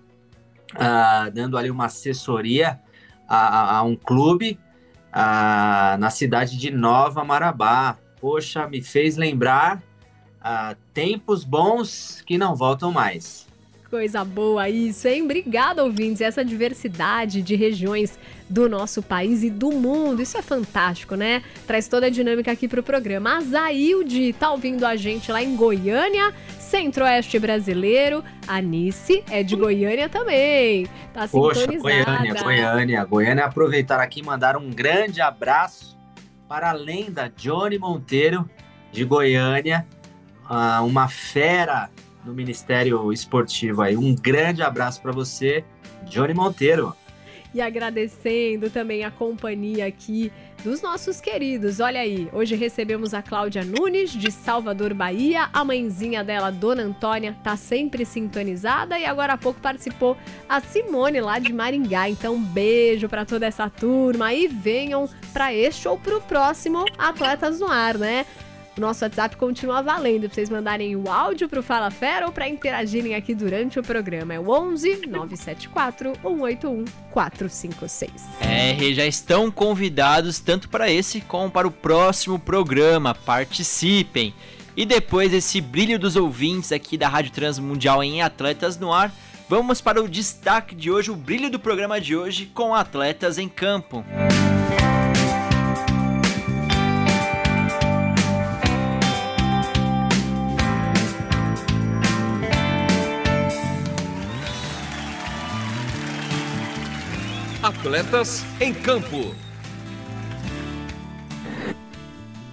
uh, 0.75 1.30
dando 1.30 1.56
ali 1.56 1.71
uma 1.71 1.87
assessoria 1.87 2.78
a, 3.26 3.37
a, 3.37 3.76
a 3.78 3.82
um 3.82 3.97
clube 3.97 4.61
uh, 5.09 5.97
na 5.99 6.11
cidade 6.11 6.59
de 6.59 6.71
Nova 6.71 7.25
Marabá 7.25 7.97
poxa, 8.22 8.68
me 8.68 8.80
fez 8.80 9.16
lembrar 9.16 9.82
uh, 10.38 10.76
tempos 10.94 11.42
bons 11.42 12.22
que 12.24 12.38
não 12.38 12.54
voltam 12.54 12.92
mais. 12.92 13.50
Coisa 13.90 14.24
boa 14.24 14.70
isso, 14.70 15.06
hein? 15.06 15.24
Obrigada, 15.24 15.84
ouvintes. 15.84 16.22
Essa 16.22 16.42
diversidade 16.42 17.42
de 17.42 17.54
regiões 17.56 18.18
do 18.48 18.66
nosso 18.66 19.02
país 19.02 19.42
e 19.42 19.50
do 19.50 19.70
mundo, 19.70 20.22
isso 20.22 20.38
é 20.38 20.40
fantástico, 20.40 21.14
né? 21.14 21.42
Traz 21.66 21.88
toda 21.88 22.06
a 22.06 22.10
dinâmica 22.10 22.50
aqui 22.50 22.66
pro 22.66 22.82
programa. 22.82 23.36
A 23.36 23.40
Zailde 23.42 24.32
tá 24.34 24.50
ouvindo 24.50 24.86
a 24.86 24.96
gente 24.96 25.30
lá 25.30 25.42
em 25.42 25.54
Goiânia, 25.56 26.32
centro-oeste 26.58 27.38
brasileiro. 27.38 28.24
A 28.46 28.62
Nice 28.62 29.22
é 29.30 29.42
de 29.42 29.56
Goiânia 29.56 30.08
também. 30.08 30.86
Tá 31.12 31.28
Poxa, 31.28 31.66
Goiânia, 31.66 32.34
Goiânia. 32.34 33.04
Goiânia 33.04 33.44
aproveitar 33.44 34.00
aqui 34.00 34.20
e 34.20 34.22
mandar 34.22 34.56
um 34.56 34.70
grande 34.70 35.20
abraço 35.20 35.92
para 36.52 36.68
a 36.68 36.75
lenda 36.75 37.32
Johnny 37.35 37.78
Monteiro, 37.78 38.47
de 38.92 39.06
Goiânia, 39.06 39.87
uh, 40.44 40.85
uma 40.85 41.09
fera 41.09 41.88
no 42.26 42.35
Ministério 42.35 43.11
Esportivo 43.11 43.80
aí. 43.80 43.97
Um 43.97 44.14
grande 44.14 44.62
abraço 44.62 45.00
para 45.00 45.12
você, 45.12 45.64
Johnny 46.04 46.35
Monteiro. 46.35 46.94
E 47.54 47.61
agradecendo 47.61 48.71
também 48.71 49.04
a 49.04 49.11
companhia 49.11 49.87
aqui 49.87 50.32
dos 50.64 50.80
nossos 50.80 51.21
queridos. 51.21 51.80
Olha 51.80 52.00
aí, 52.00 52.28
hoje 52.32 52.54
recebemos 52.54 53.12
a 53.12 53.23
Cláudia 53.23 53.64
Nunes, 53.64 54.11
de 54.11 54.30
Salvador, 54.30 54.94
Bahia. 54.94 55.50
A 55.52 55.64
mãezinha 55.64 56.25
dela, 56.25 56.50
Dona 56.50 56.82
Antônia, 56.82 57.37
tá 57.42 57.56
sempre 57.56 58.04
sintonizada. 58.04 58.99
E 58.99 59.04
agora 59.04 59.35
há 59.35 59.38
pouco 59.38 59.61
participou 59.61 60.16
a 60.49 60.61
Simone, 60.61 61.21
lá 61.21 61.38
de 61.38 61.52
Maringá. 61.52 62.09
Então, 62.09 62.40
beijo 62.40 63.09
para 63.09 63.25
toda 63.25 63.47
essa 63.47 63.68
turma. 63.68 64.32
E 64.32 64.47
venham 64.47 65.09
para 65.32 65.52
este 65.52 65.87
ou 65.88 65.99
para 65.99 66.16
o 66.16 66.21
próximo 66.21 66.85
Atletas 66.97 67.61
no 67.61 67.66
Ar, 67.66 67.99
né? 67.99 68.25
O 68.76 68.80
nosso 68.80 69.04
WhatsApp 69.04 69.36
continua 69.36 69.82
valendo 69.82 70.22
para 70.22 70.34
vocês 70.34 70.48
mandarem 70.48 70.96
o 70.96 71.10
áudio 71.10 71.46
para 71.46 71.60
o 71.60 71.62
Fala 71.62 71.90
Fera 71.90 72.26
ou 72.26 72.32
para 72.32 72.48
interagirem 72.48 73.14
aqui 73.14 73.34
durante 73.34 73.78
o 73.78 73.82
programa. 73.82 74.32
É 74.32 74.40
o 74.40 74.48
11 74.48 75.06
974 75.06 76.14
181 76.22 76.84
456. 77.10 78.10
É, 78.40 78.94
já 78.94 79.04
estão 79.04 79.50
convidados 79.50 80.38
tanto 80.38 80.70
para 80.70 80.90
esse 80.90 81.20
como 81.20 81.50
para 81.50 81.68
o 81.68 81.70
próximo 81.70 82.38
programa. 82.38 83.14
Participem! 83.14 84.34
E 84.74 84.86
depois 84.86 85.30
desse 85.30 85.60
brilho 85.60 85.98
dos 85.98 86.16
ouvintes 86.16 86.72
aqui 86.72 86.96
da 86.96 87.08
Rádio 87.08 87.32
Transmundial 87.32 88.02
em 88.02 88.22
Atletas 88.22 88.78
no 88.78 88.90
Ar, 88.90 89.12
vamos 89.50 89.82
para 89.82 90.02
o 90.02 90.08
destaque 90.08 90.74
de 90.74 90.90
hoje, 90.90 91.10
o 91.10 91.16
brilho 91.16 91.50
do 91.50 91.58
programa 91.58 92.00
de 92.00 92.16
hoje 92.16 92.46
com 92.46 92.74
atletas 92.74 93.36
em 93.36 93.50
campo. 93.50 94.02
Música 94.08 94.51
Atletas 107.82 108.44
em 108.60 108.72
Campo. 108.72 109.34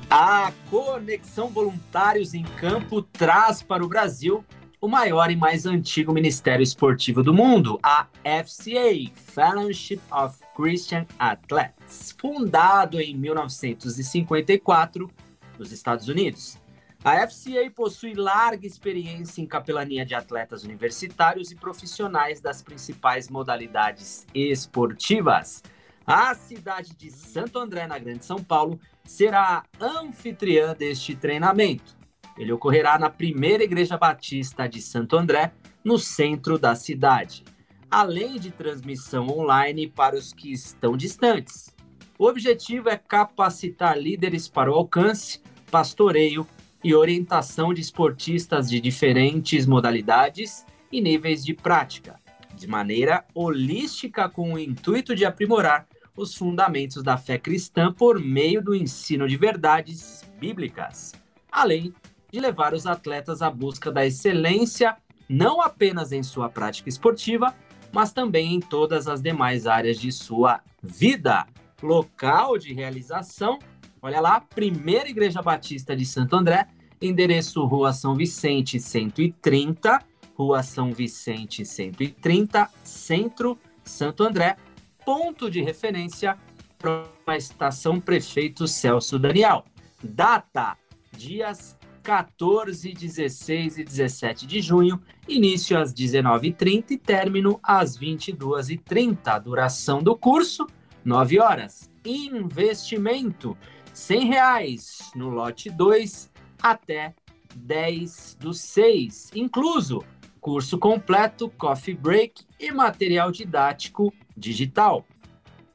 A 0.09 0.51
Conexão 0.71 1.49
Voluntários 1.49 2.33
em 2.33 2.41
Campo 2.41 3.03
traz 3.03 3.61
para 3.61 3.85
o 3.85 3.87
Brasil 3.87 4.43
o 4.81 4.87
maior 4.87 5.29
e 5.29 5.35
mais 5.35 5.67
antigo 5.67 6.11
ministério 6.11 6.63
esportivo 6.63 7.21
do 7.21 7.31
mundo, 7.31 7.79
a 7.83 8.07
FCA, 8.43 9.11
Fellowship 9.13 10.01
of 10.11 10.35
Christian 10.55 11.05
Athletes, 11.19 12.15
fundado 12.19 12.99
em 12.99 13.15
1954 13.15 15.11
nos 15.59 15.71
Estados 15.71 16.07
Unidos. 16.07 16.58
A 17.01 17.25
FCA 17.25 17.71
possui 17.73 18.13
larga 18.13 18.67
experiência 18.67 19.41
em 19.41 19.45
capelania 19.45 20.05
de 20.05 20.13
atletas 20.13 20.65
universitários 20.65 21.49
e 21.49 21.55
profissionais 21.55 22.41
das 22.41 22.61
principais 22.61 23.29
modalidades 23.29 24.27
esportivas. 24.33 25.63
A 26.05 26.35
cidade 26.35 26.93
de 26.97 27.09
Santo 27.09 27.57
André, 27.57 27.87
na 27.87 27.97
Grande 27.97 28.25
São 28.25 28.43
Paulo, 28.43 28.77
será 29.05 29.63
anfitriã 29.79 30.75
deste 30.75 31.15
treinamento. 31.15 31.97
Ele 32.37 32.51
ocorrerá 32.51 32.99
na 32.99 33.09
primeira 33.09 33.63
Igreja 33.63 33.97
Batista 33.97 34.67
de 34.67 34.81
Santo 34.81 35.15
André, 35.15 35.53
no 35.81 35.97
centro 35.97 36.59
da 36.59 36.75
cidade, 36.75 37.45
além 37.89 38.37
de 38.37 38.51
transmissão 38.51 39.27
online 39.29 39.87
para 39.87 40.17
os 40.17 40.33
que 40.33 40.51
estão 40.51 40.97
distantes. 40.97 41.73
O 42.17 42.27
objetivo 42.27 42.89
é 42.89 42.97
capacitar 42.97 43.97
líderes 43.97 44.49
para 44.49 44.69
o 44.69 44.75
alcance, 44.75 45.41
pastoreio 45.71 46.45
e 46.83 46.95
orientação 46.95 47.73
de 47.73 47.81
esportistas 47.81 48.69
de 48.69 48.79
diferentes 48.79 49.65
modalidades 49.65 50.65
e 50.91 51.01
níveis 51.01 51.43
de 51.43 51.53
prática, 51.53 52.19
de 52.55 52.67
maneira 52.67 53.25
holística 53.33 54.29
com 54.29 54.53
o 54.53 54.59
intuito 54.59 55.15
de 55.15 55.25
aprimorar 55.25 55.87
os 56.15 56.35
fundamentos 56.35 57.01
da 57.01 57.17
fé 57.17 57.37
cristã 57.37 57.93
por 57.93 58.19
meio 58.19 58.61
do 58.61 58.75
ensino 58.75 59.27
de 59.27 59.37
verdades 59.37 60.23
bíblicas, 60.39 61.13
além 61.51 61.93
de 62.31 62.39
levar 62.39 62.73
os 62.73 62.85
atletas 62.85 63.41
à 63.41 63.49
busca 63.49 63.91
da 63.91 64.05
excelência, 64.05 64.97
não 65.27 65.61
apenas 65.61 66.11
em 66.11 66.23
sua 66.23 66.49
prática 66.49 66.89
esportiva, 66.89 67.55
mas 67.91 68.11
também 68.11 68.55
em 68.55 68.59
todas 68.59 69.07
as 69.07 69.21
demais 69.21 69.65
áreas 69.65 69.99
de 69.99 70.11
sua 70.11 70.61
vida. 70.81 71.47
Local 71.81 72.57
de 72.57 72.73
realização, 72.73 73.57
olha 74.01 74.19
lá, 74.19 74.41
Primeira 74.41 75.09
Igreja 75.09 75.41
Batista 75.41 75.95
de 75.95 76.05
Santo 76.05 76.35
André, 76.35 76.67
endereço 77.01 77.65
Rua 77.65 77.93
São 77.93 78.15
Vicente 78.15 78.79
130, 78.79 80.01
Rua 80.35 80.63
São 80.63 80.91
Vicente 80.91 81.65
130, 81.65 82.69
Centro, 82.83 83.57
Santo 83.83 84.23
André, 84.23 84.57
ponto 85.05 85.49
de 85.49 85.61
referência 85.61 86.37
para 86.77 87.05
a 87.27 87.37
estação 87.37 87.99
Prefeito 87.99 88.67
Celso 88.67 89.19
Daniel. 89.19 89.65
Data: 90.03 90.77
dias 91.15 91.77
14, 92.03 92.93
16 92.93 93.77
e 93.77 93.83
17 93.83 94.47
de 94.47 94.61
junho, 94.61 95.01
início 95.27 95.77
às 95.77 95.93
19h30 95.93 96.91
e 96.91 96.97
término 96.97 97.59
às 97.61 97.97
22h30. 97.97 99.41
Duração 99.41 100.01
do 100.01 100.15
curso: 100.15 100.65
9 101.03 101.39
horas. 101.39 101.89
Investimento: 102.05 103.57
100 103.99 104.25
reais 104.27 105.11
no 105.13 105.29
lote 105.29 105.69
2 105.69 106.31
até 106.61 107.13
10 107.53 108.37
do 108.39 108.53
6, 108.53 109.31
incluso 109.35 110.03
curso 110.39 110.77
completo, 110.79 111.49
coffee 111.49 111.93
break 111.93 112.45
e 112.57 112.71
material 112.71 113.29
didático 113.29 114.13
digital. 114.35 115.05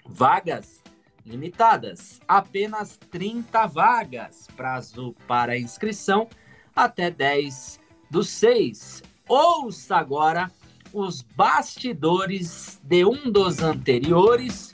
Vagas 0.07 0.83
limitadas, 1.25 2.19
apenas 2.27 2.99
30 3.11 3.67
vagas. 3.67 4.49
Prazo 4.57 5.15
para 5.29 5.59
inscrição 5.59 6.27
até 6.75 7.11
10 7.11 7.79
do 8.11 8.25
6. 8.25 9.03
Ouça 9.29 9.97
agora 9.97 10.51
os 10.95 11.21
bastidores 11.21 12.81
de 12.83 13.05
um 13.05 13.31
dos 13.31 13.61
anteriores 13.61 14.73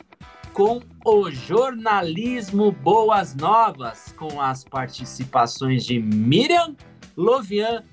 com 0.53 0.81
o 1.05 1.31
jornalismo 1.31 2.73
Boas 2.73 3.35
Novas, 3.35 4.13
com 4.13 4.41
as 4.41 4.65
participações 4.65 5.85
de 5.85 5.99
Miriam, 6.01 6.77
Lovian, 7.17 7.85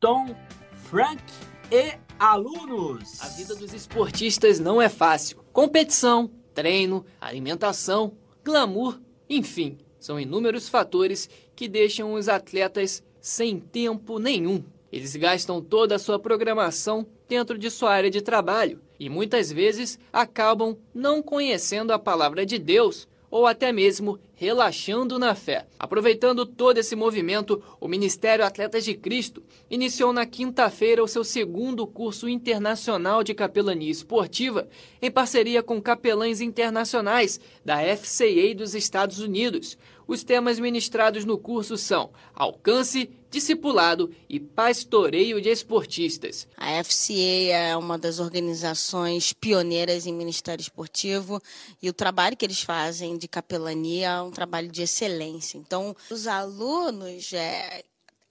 Tom, 0.00 0.34
Frank 0.72 1.22
e 1.70 1.94
alunos. 2.18 3.20
A 3.20 3.28
vida 3.28 3.54
dos 3.54 3.72
esportistas 3.72 4.58
não 4.58 4.80
é 4.80 4.88
fácil. 4.88 5.38
Competição, 5.52 6.30
treino, 6.54 7.04
alimentação, 7.20 8.16
glamour, 8.44 9.00
enfim, 9.28 9.78
são 9.98 10.18
inúmeros 10.18 10.68
fatores 10.68 11.28
que 11.54 11.68
deixam 11.68 12.14
os 12.14 12.28
atletas 12.28 13.02
sem 13.20 13.58
tempo 13.58 14.18
nenhum. 14.18 14.64
Eles 14.90 15.14
gastam 15.16 15.60
toda 15.60 15.96
a 15.96 15.98
sua 15.98 16.18
programação 16.18 17.06
dentro 17.28 17.58
de 17.58 17.70
sua 17.70 17.92
área 17.92 18.10
de 18.10 18.22
trabalho 18.22 18.85
e 18.98 19.08
muitas 19.08 19.50
vezes 19.52 19.98
acabam 20.12 20.76
não 20.94 21.22
conhecendo 21.22 21.92
a 21.92 21.98
palavra 21.98 22.46
de 22.46 22.58
Deus 22.58 23.08
ou 23.30 23.46
até 23.46 23.72
mesmo 23.72 24.18
relaxando 24.34 25.18
na 25.18 25.34
fé. 25.34 25.66
Aproveitando 25.78 26.44
todo 26.44 26.78
esse 26.78 26.94
movimento, 26.94 27.62
o 27.80 27.88
Ministério 27.88 28.44
Atletas 28.44 28.84
de 28.84 28.94
Cristo 28.94 29.42
iniciou 29.70 30.12
na 30.12 30.26
quinta-feira 30.26 31.02
o 31.02 31.08
seu 31.08 31.24
segundo 31.24 31.86
curso 31.86 32.28
internacional 32.28 33.24
de 33.24 33.34
capelania 33.34 33.90
esportiva 33.90 34.68
em 35.00 35.10
parceria 35.10 35.62
com 35.62 35.80
capelães 35.80 36.40
internacionais 36.40 37.40
da 37.64 37.78
FCA 37.96 38.54
dos 38.54 38.74
Estados 38.74 39.18
Unidos. 39.18 39.76
Os 40.06 40.22
temas 40.22 40.58
ministrados 40.58 41.24
no 41.24 41.36
curso 41.36 41.76
são 41.76 42.10
alcance, 42.34 43.10
discipulado 43.28 44.14
e 44.28 44.38
pastoreio 44.38 45.40
de 45.40 45.48
esportistas. 45.48 46.46
A 46.56 46.82
FCA 46.84 47.52
é 47.52 47.76
uma 47.76 47.98
das 47.98 48.20
organizações 48.20 49.32
pioneiras 49.32 50.06
em 50.06 50.14
ministério 50.14 50.62
esportivo 50.62 51.42
e 51.82 51.88
o 51.88 51.92
trabalho 51.92 52.36
que 52.36 52.44
eles 52.44 52.62
fazem 52.62 53.18
de 53.18 53.26
capelania 53.26 54.08
é 54.08 54.22
um 54.22 54.30
trabalho 54.30 54.70
de 54.70 54.82
excelência. 54.82 55.58
Então, 55.58 55.94
os 56.08 56.26
alunos, 56.26 57.32
é, 57.32 57.82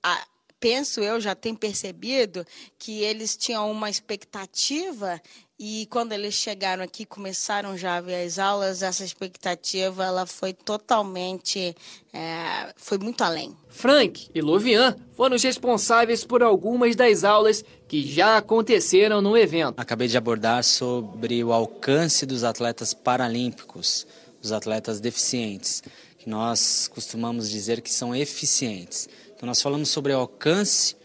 a, 0.01 0.25
penso 0.59 1.01
eu, 1.01 1.19
já 1.19 1.35
têm 1.35 1.53
percebido 1.53 2.45
que 2.79 3.03
eles 3.03 3.35
tinham 3.35 3.69
uma 3.69 3.89
expectativa 3.89 5.21
e 5.57 5.87
quando 5.89 6.11
eles 6.11 6.33
chegaram 6.33 6.83
aqui, 6.83 7.05
começaram 7.05 7.77
já 7.77 7.95
a 7.95 8.01
ver 8.01 8.25
as 8.25 8.37
aulas, 8.37 8.81
essa 8.81 9.05
expectativa 9.05 10.03
ela 10.03 10.25
foi 10.25 10.51
totalmente, 10.51 11.73
é, 12.11 12.73
foi 12.75 12.97
muito 12.97 13.23
além. 13.23 13.55
Frank 13.69 14.29
e 14.35 14.41
Lovian 14.41 14.97
foram 15.15 15.37
os 15.37 15.43
responsáveis 15.43 16.25
por 16.25 16.43
algumas 16.43 16.93
das 16.93 17.23
aulas 17.23 17.63
que 17.87 18.05
já 18.05 18.35
aconteceram 18.35 19.21
no 19.21 19.37
evento. 19.37 19.75
Acabei 19.77 20.09
de 20.09 20.17
abordar 20.17 20.61
sobre 20.61 21.41
o 21.41 21.53
alcance 21.53 22.25
dos 22.25 22.43
atletas 22.43 22.93
paralímpicos, 22.93 24.05
os 24.43 24.51
atletas 24.51 24.99
deficientes, 24.99 25.81
que 26.17 26.29
nós 26.29 26.89
costumamos 26.89 27.49
dizer 27.49 27.79
que 27.79 27.91
são 27.91 28.13
eficientes. 28.13 29.07
Então 29.33 29.47
nós 29.47 29.61
falamos 29.61 29.87
sobre 29.87 30.11
o 30.11 30.17
alcance 30.17 30.97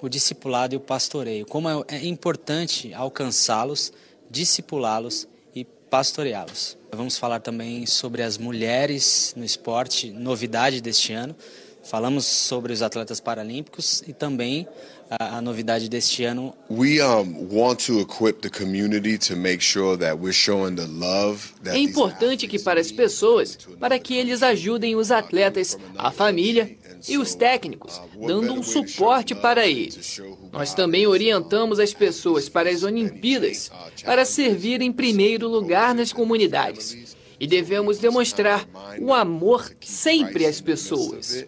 o 0.00 0.08
discipulado 0.08 0.74
e 0.74 0.76
o 0.76 0.80
pastoreio. 0.80 1.46
Como 1.46 1.68
é, 1.68 1.84
é 1.88 2.06
importante 2.06 2.92
alcançá-los, 2.94 3.92
discipulá-los 4.30 5.26
e 5.54 5.64
pastoreá-los. 5.64 6.76
Vamos 6.92 7.18
falar 7.18 7.40
também 7.40 7.84
sobre 7.86 8.22
as 8.22 8.38
mulheres 8.38 9.34
no 9.36 9.44
esporte, 9.44 10.10
novidade 10.10 10.80
deste 10.80 11.12
ano. 11.12 11.34
Falamos 11.82 12.26
sobre 12.26 12.72
os 12.72 12.82
atletas 12.82 13.18
paralímpicos 13.18 14.02
e 14.06 14.12
também 14.12 14.66
a, 15.10 15.38
a 15.38 15.40
novidade 15.40 15.88
deste 15.88 16.24
ano. 16.24 16.54
We 16.70 17.02
um, 17.02 17.48
want 17.50 17.86
to 17.86 18.00
equip 18.00 18.40
the 18.40 18.50
community 18.50 19.16
to 19.18 19.36
make 19.36 19.62
sure 19.62 19.96
that 19.96 20.18
we're 20.18 20.32
showing 20.32 20.74
the 20.74 20.86
love 20.86 21.54
that 21.64 21.76
É 21.76 21.78
importante 21.78 22.46
que 22.46 22.58
para 22.58 22.80
as 22.80 22.92
pessoas, 22.92 23.56
para 23.80 23.98
que 23.98 24.14
eles 24.14 24.42
ajudem 24.42 24.96
os 24.96 25.10
atletas, 25.10 25.78
a 25.96 26.10
família 26.10 26.76
e 27.06 27.18
os 27.18 27.34
técnicos, 27.34 28.00
dando 28.26 28.52
um 28.54 28.62
suporte 28.62 29.34
para 29.34 29.66
eles. 29.66 30.20
Nós 30.52 30.74
também 30.74 31.06
orientamos 31.06 31.78
as 31.78 31.92
pessoas 31.92 32.48
para 32.48 32.70
as 32.70 32.82
Olimpíadas, 32.82 33.70
para 34.04 34.24
servir 34.24 34.80
em 34.80 34.92
primeiro 34.92 35.48
lugar 35.48 35.94
nas 35.94 36.12
comunidades. 36.12 37.16
E 37.38 37.46
devemos 37.46 37.98
demonstrar 37.98 38.66
o 39.00 39.12
amor 39.12 39.70
sempre 39.80 40.46
às 40.46 40.60
pessoas. 40.60 41.44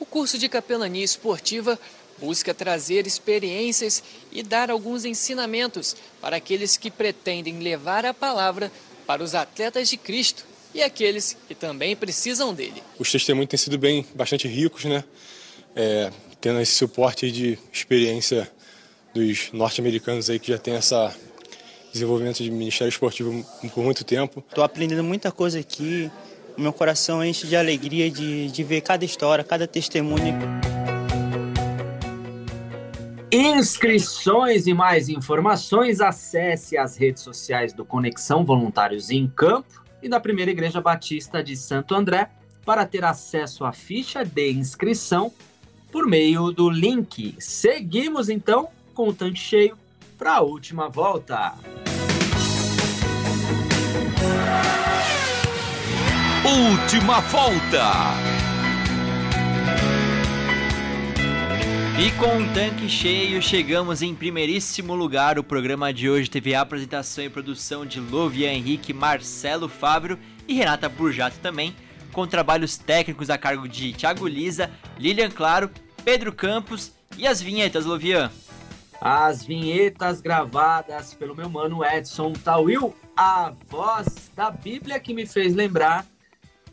O 0.00 0.06
curso 0.06 0.38
de 0.38 0.48
capelania 0.48 1.04
esportiva 1.04 1.78
busca 2.20 2.52
trazer 2.52 3.06
experiências 3.06 4.02
e 4.32 4.42
dar 4.42 4.70
alguns 4.70 5.04
ensinamentos 5.04 5.96
para 6.20 6.36
aqueles 6.36 6.76
que 6.76 6.90
pretendem 6.90 7.60
levar 7.60 8.04
a 8.04 8.12
palavra 8.12 8.70
para 9.08 9.24
os 9.24 9.34
atletas 9.34 9.88
de 9.88 9.96
Cristo 9.96 10.44
e 10.74 10.82
aqueles 10.82 11.34
que 11.48 11.54
também 11.54 11.96
precisam 11.96 12.52
dele. 12.52 12.82
Os 12.98 13.10
testemunhos 13.10 13.48
têm 13.48 13.56
sido 13.56 13.78
bem 13.78 14.04
bastante 14.14 14.46
ricos, 14.46 14.84
né? 14.84 15.02
É, 15.74 16.12
tendo 16.42 16.60
esse 16.60 16.74
suporte 16.74 17.32
de 17.32 17.58
experiência 17.72 18.50
dos 19.14 19.50
norte-americanos 19.50 20.28
aí 20.28 20.38
que 20.38 20.52
já 20.52 20.58
tem 20.58 20.74
essa 20.74 21.16
desenvolvimento 21.90 22.42
de 22.42 22.50
ministério 22.50 22.90
esportivo 22.90 23.42
por 23.72 23.82
muito 23.82 24.04
tempo. 24.04 24.44
Estou 24.46 24.62
aprendendo 24.62 25.02
muita 25.02 25.32
coisa 25.32 25.58
aqui. 25.58 26.10
O 26.54 26.60
meu 26.60 26.72
coração 26.74 27.24
enche 27.24 27.46
de 27.46 27.56
alegria 27.56 28.10
de, 28.10 28.50
de 28.50 28.62
ver 28.62 28.82
cada 28.82 29.06
história, 29.06 29.42
cada 29.42 29.66
testemunho. 29.66 30.36
Inscrições 33.30 34.66
e 34.66 34.72
mais 34.72 35.10
informações, 35.10 36.00
acesse 36.00 36.78
as 36.78 36.96
redes 36.96 37.22
sociais 37.22 37.74
do 37.74 37.84
Conexão 37.84 38.42
Voluntários 38.42 39.10
em 39.10 39.28
Campo 39.28 39.82
e 40.02 40.08
da 40.08 40.18
Primeira 40.18 40.50
Igreja 40.50 40.80
Batista 40.80 41.42
de 41.42 41.54
Santo 41.54 41.94
André 41.94 42.30
para 42.64 42.86
ter 42.86 43.04
acesso 43.04 43.66
à 43.66 43.72
ficha 43.72 44.24
de 44.24 44.50
inscrição 44.50 45.30
por 45.92 46.06
meio 46.06 46.50
do 46.50 46.70
link. 46.70 47.34
Seguimos 47.38 48.30
então 48.30 48.68
com 48.94 49.08
o 49.08 49.12
tanque 49.12 49.38
cheio 49.38 49.76
para 50.16 50.36
a 50.36 50.40
última 50.40 50.88
volta. 50.88 51.54
Última 56.44 57.20
volta. 57.20 58.37
E 62.00 62.12
com 62.12 62.38
o 62.38 62.54
tanque 62.54 62.88
cheio, 62.88 63.42
chegamos 63.42 64.02
em 64.02 64.14
primeiríssimo 64.14 64.94
lugar. 64.94 65.36
O 65.36 65.42
programa 65.42 65.92
de 65.92 66.08
hoje 66.08 66.30
teve 66.30 66.54
a 66.54 66.60
apresentação 66.60 67.24
e 67.24 67.28
produção 67.28 67.84
de 67.84 67.98
Lovia 67.98 68.52
Henrique, 68.54 68.92
Marcelo 68.92 69.68
Fábio 69.68 70.16
e 70.46 70.54
Renata 70.54 70.88
Burjato 70.88 71.40
também, 71.40 71.74
com 72.12 72.24
trabalhos 72.24 72.76
técnicos 72.76 73.30
a 73.30 73.36
cargo 73.36 73.68
de 73.68 73.92
Thiago 73.92 74.28
Lisa, 74.28 74.70
Lilian 74.96 75.28
Claro, 75.28 75.68
Pedro 76.04 76.32
Campos 76.32 76.92
e 77.16 77.26
as 77.26 77.42
vinhetas, 77.42 77.84
Lovian. 77.84 78.30
As 79.00 79.44
vinhetas 79.44 80.20
gravadas 80.20 81.14
pelo 81.14 81.34
meu 81.34 81.50
mano 81.50 81.84
Edson 81.84 82.32
Tawil, 82.32 82.94
a 83.16 83.52
voz 83.68 84.30
da 84.36 84.52
Bíblia 84.52 85.00
que 85.00 85.12
me 85.12 85.26
fez 85.26 85.52
lembrar 85.52 86.06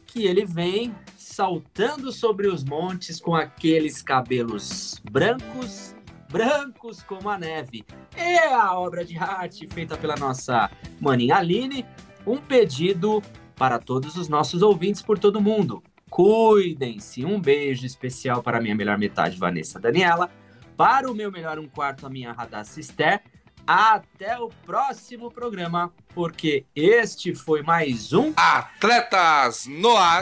que 0.06 0.24
ele 0.24 0.46
vem 0.46 0.94
saltando 1.36 2.14
sobre 2.14 2.48
os 2.48 2.64
montes 2.64 3.20
com 3.20 3.36
aqueles 3.36 4.02
cabelos 4.02 5.02
brancos, 5.12 5.94
brancos 6.32 7.04
como 7.04 7.30
a 7.30 7.38
neve. 7.38 7.84
É 8.16 8.54
a 8.54 8.74
obra 8.74 9.04
de 9.04 9.18
arte 9.18 9.68
feita 9.68 9.98
pela 9.98 10.16
nossa 10.16 10.72
maninha 11.00 11.36
Aline, 11.36 11.86
um 12.26 12.38
pedido 12.38 13.22
para 13.58 13.80
todos 13.80 14.16
os 14.16 14.30
nossos 14.30 14.62
ouvintes 14.62 15.02
por 15.02 15.20
todo 15.20 15.42
mundo. 15.42 15.84
Cuidem-se. 16.10 17.26
Um 17.26 17.40
beijo 17.40 17.86
especial 17.86 18.42
para 18.42 18.62
minha 18.62 18.74
melhor 18.74 18.98
metade, 18.98 19.38
Vanessa 19.38 19.78
Daniela 19.78 20.32
para 20.78 21.10
o 21.10 21.16
meu 21.16 21.32
melhor 21.32 21.58
um 21.58 21.68
quarto, 21.68 22.06
a 22.06 22.10
minha 22.10 22.32
Radassa 22.32 22.80
Esther. 22.80 23.22
Até 23.66 24.38
o 24.38 24.50
próximo 24.66 25.32
programa, 25.32 25.92
porque 26.14 26.66
este 26.76 27.34
foi 27.34 27.64
mais 27.64 28.14
um 28.14 28.32
Atletas 28.38 29.66
no 29.66 29.98
Ar. 29.98 30.22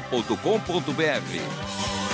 transmundial.com.br. 0.00 2.07